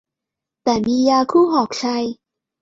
[0.63, 2.03] แต่มียาคู่หอกชัย